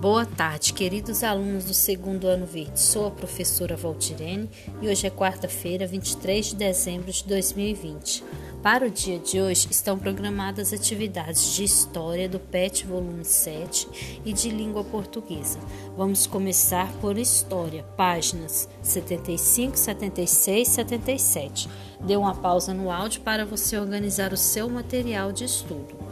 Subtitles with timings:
[0.00, 2.80] Boa tarde, queridos alunos do segundo ano verde.
[2.80, 4.48] Sou a professora Valdirene
[4.80, 8.24] e hoje é quarta-feira, 23 de dezembro de 2020.
[8.62, 14.32] Para o dia de hoje estão programadas atividades de História do PET Volume 7 e
[14.32, 15.58] de Língua Portuguesa.
[15.94, 21.68] Vamos começar por História, páginas 75, 76 e 77.
[22.00, 26.09] Dê uma pausa no áudio para você organizar o seu material de estudo.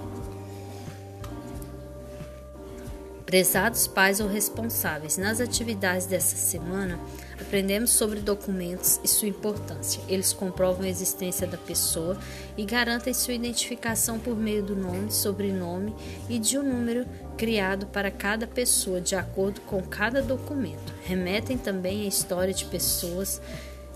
[3.28, 6.98] Prezados pais ou responsáveis, nas atividades dessa semana
[7.38, 10.00] aprendemos sobre documentos e sua importância.
[10.08, 12.18] Eles comprovam a existência da pessoa
[12.56, 15.94] e garantem sua identificação por meio do nome, sobrenome
[16.26, 17.04] e de um número
[17.36, 20.94] criado para cada pessoa de acordo com cada documento.
[21.04, 23.42] Remetem também à história de pessoas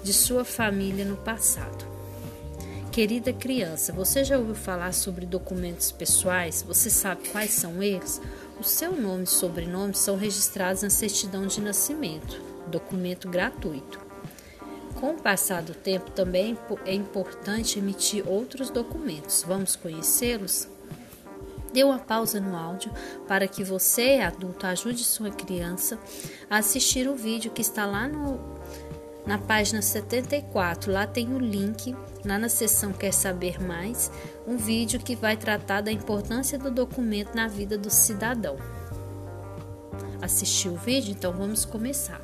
[0.04, 1.90] de sua família no passado.
[2.92, 6.62] Querida criança, você já ouviu falar sobre documentos pessoais?
[6.68, 8.20] Você sabe quais são eles?
[8.62, 13.98] O seu nome e sobrenome são registrados na certidão de nascimento, documento gratuito.
[15.00, 19.42] Com o passar do tempo, também é importante emitir outros documentos.
[19.44, 20.68] Vamos conhecê-los?
[21.72, 22.92] Dê uma pausa no áudio
[23.26, 25.98] para que você, adulto, ajude sua criança
[26.48, 28.38] a assistir o vídeo que está lá no
[29.26, 34.10] na página 74, lá tem o link, lá na seção Quer Saber Mais,
[34.46, 38.56] um vídeo que vai tratar da importância do documento na vida do cidadão.
[40.20, 41.12] Assistiu o vídeo?
[41.12, 42.20] Então vamos começar.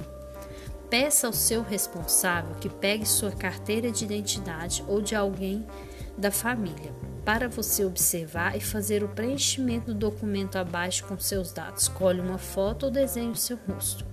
[0.91, 5.67] Peça ao seu responsável que pegue sua carteira de identidade ou de alguém
[6.17, 6.93] da família
[7.25, 11.83] para você observar e fazer o preenchimento do documento abaixo com seus dados.
[11.83, 14.05] Escolhe uma foto ou desenhe o seu rosto.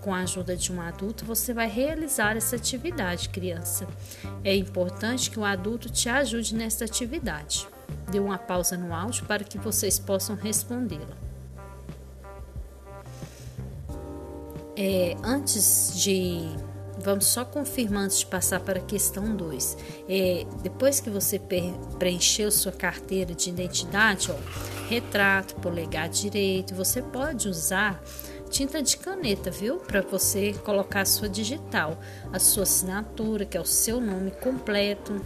[0.00, 3.86] Com a ajuda de um adulto, você vai realizar essa atividade, criança.
[4.42, 7.68] É importante que o adulto te ajude nessa atividade.
[8.10, 11.30] Dê uma pausa no áudio para que vocês possam respondê-la.
[14.76, 16.48] É, antes de.
[17.02, 19.76] Vamos só confirmar antes de passar para a questão 2.
[20.08, 21.40] É, depois que você
[21.98, 24.36] preencheu sua carteira de identidade, ó,
[24.88, 28.02] retrato, polegar direito, você pode usar
[28.50, 29.76] tinta de caneta, viu?
[29.76, 31.98] Para você colocar a sua digital,
[32.32, 35.24] a sua assinatura, que é o seu nome completo.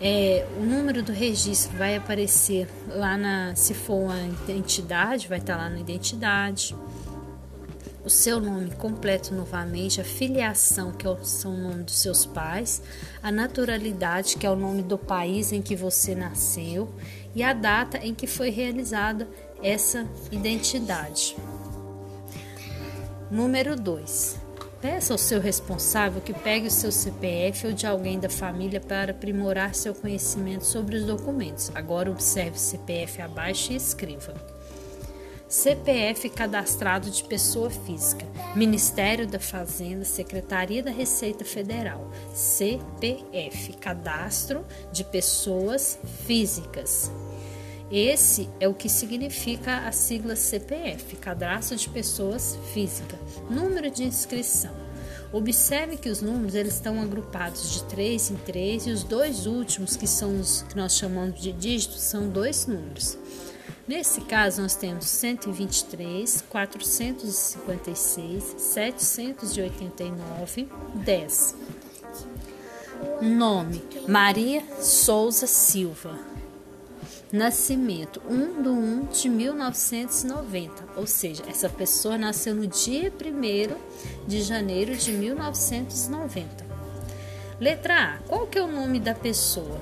[0.00, 5.56] É, o número do registro vai aparecer lá na, se for uma identidade, vai estar
[5.56, 6.74] tá lá na identidade.
[8.02, 12.24] O seu nome completo novamente, a filiação, que é o, são o nome dos seus
[12.24, 12.80] pais,
[13.22, 16.88] a naturalidade, que é o nome do país em que você nasceu,
[17.34, 19.28] e a data em que foi realizada
[19.62, 21.36] essa identidade.
[23.30, 24.36] Número 2.
[24.82, 29.12] Peça ao seu responsável que pegue o seu CPF ou de alguém da família para
[29.12, 31.70] aprimorar seu conhecimento sobre os documentos.
[31.72, 34.34] Agora observe o CPF abaixo e escreva.
[35.48, 38.26] CPF cadastrado de pessoa física.
[38.56, 42.10] Ministério da Fazenda, Secretaria da Receita Federal.
[42.34, 47.12] CPF cadastro de pessoas físicas.
[47.90, 53.18] Esse é o que significa a sigla CPF, Cadastro de Pessoas Física.
[53.50, 54.70] Número de inscrição.
[55.32, 59.96] Observe que os números eles estão agrupados de 3 em 3 e os dois últimos,
[59.96, 63.18] que são os que nós chamamos de dígitos, são dois números.
[63.88, 71.56] Nesse caso, nós temos 123, 456, 789, 10.
[73.20, 76.29] Nome: Maria Souza Silva.
[77.32, 84.42] Nascimento 1 de 1 de 1990, ou seja, essa pessoa nasceu no dia 1 de
[84.42, 86.66] janeiro de 1990.
[87.60, 89.78] Letra A, qual que é o nome da pessoa?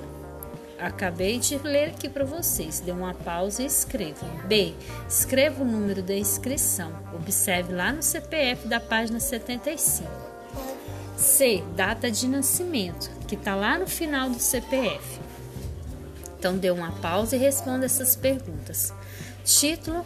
[0.78, 2.81] Acabei de ler aqui para vocês.
[2.81, 4.26] Dê uma pausa e escreva.
[4.47, 4.75] B.
[5.08, 6.92] Escreva o número da inscrição.
[7.14, 10.06] Observe lá no CPF da página 75.
[11.16, 11.64] C.
[11.75, 15.18] Data de nascimento, que está lá no final do CPF.
[16.38, 18.93] Então, dê uma pausa e responda essas perguntas.
[19.44, 20.05] Título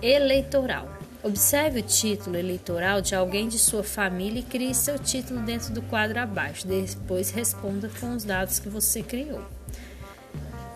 [0.00, 0.88] eleitoral.
[1.22, 5.80] Observe o título eleitoral de alguém de sua família e crie seu título dentro do
[5.82, 6.66] quadro abaixo.
[6.66, 9.40] Depois responda com os dados que você criou.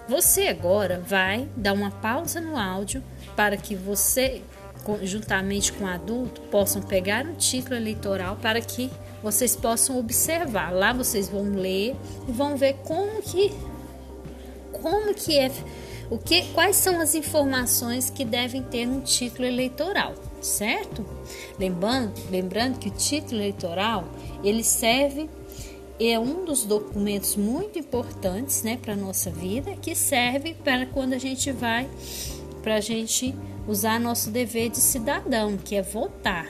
[0.08, 3.02] Você agora vai dar uma pausa no áudio
[3.34, 4.40] para que você,
[5.02, 8.88] juntamente com o adulto, possam pegar o título eleitoral para que
[9.20, 10.72] vocês possam observar.
[10.72, 11.96] Lá vocês vão ler
[12.28, 13.52] e vão ver como que
[14.86, 15.50] como que é,
[16.08, 21.04] o que, quais são as informações que devem ter no título eleitoral, certo?
[21.58, 24.04] Lembrando, lembrando que o título eleitoral
[24.44, 25.28] ele serve
[25.98, 31.18] é um dos documentos muito importantes, né, para nossa vida, que serve para quando a
[31.18, 31.90] gente vai
[32.62, 33.34] para a gente
[33.66, 36.46] usar nosso dever de cidadão, que é votar.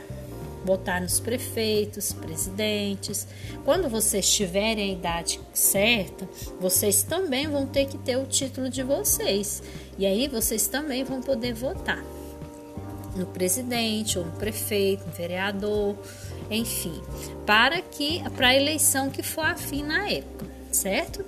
[0.67, 3.27] Votar nos prefeitos, presidentes.
[3.65, 6.29] Quando vocês tiverem a idade certa,
[6.61, 9.63] vocês também vão ter que ter o título de vocês.
[9.97, 12.05] E aí vocês também vão poder votar
[13.15, 15.97] no presidente ou no prefeito, no vereador,
[16.51, 17.01] enfim,
[17.47, 21.25] para que para a eleição que for afim na época, certo?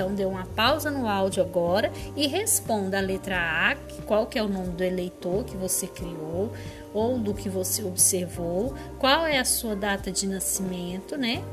[0.00, 3.76] Então dê uma pausa no áudio agora e responda a letra A,
[4.06, 6.50] qual que é o nome do eleitor que você criou
[6.94, 11.44] ou do que você observou, qual é a sua data de nascimento, né?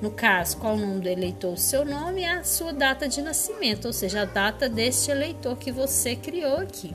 [0.00, 3.20] No caso, qual o nome do eleitor, o seu nome e a sua data de
[3.20, 6.94] nascimento, ou seja, a data deste eleitor que você criou aqui.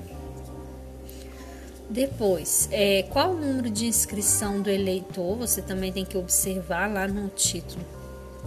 [1.90, 5.36] Depois, é, qual o número de inscrição do eleitor?
[5.36, 8.01] Você também tem que observar lá no título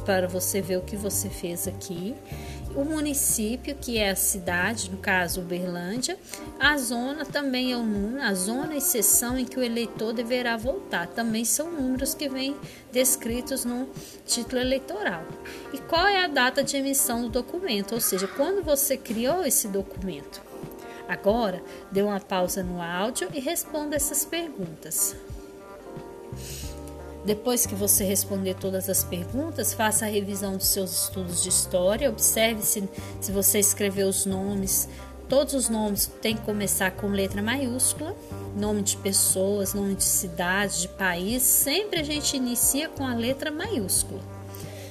[0.05, 2.14] para você ver o que você fez aqui.
[2.75, 6.19] O município, que é a cidade, no caso Uberlândia,
[6.58, 10.56] a zona também é o número, a zona e seção em que o eleitor deverá
[10.56, 12.56] votar, também são números que vêm
[12.91, 13.88] descritos no
[14.26, 15.23] título eleitoral.
[15.73, 19.69] E qual é a data de emissão do documento, ou seja, quando você criou esse
[19.69, 20.43] documento?
[21.08, 21.62] Agora,
[21.93, 25.14] dê uma pausa no áudio e responda essas perguntas.
[27.25, 32.11] Depois que você responder todas as perguntas, faça a revisão dos seus estudos de história.
[32.11, 32.87] Observe se,
[33.19, 34.88] se você escreveu os nomes.
[35.26, 38.15] Todos os nomes têm que começar com letra maiúscula.
[38.55, 41.43] Nome de pessoas, nome de cidade, de país.
[41.43, 44.21] Sempre a gente inicia com a letra maiúscula.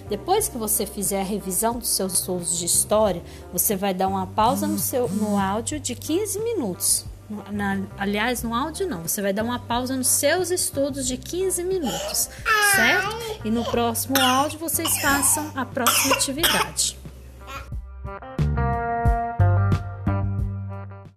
[0.10, 3.22] Depois que você fizer a revisão dos seus estudos de história,
[3.52, 7.06] você vai dar uma pausa no, seu, no áudio de 15 minutos.
[7.52, 11.64] Na, aliás, no áudio não, você vai dar uma pausa nos seus estudos de 15
[11.64, 12.30] minutos,
[12.76, 13.16] certo?
[13.46, 17.03] E no próximo áudio vocês façam a próxima atividade.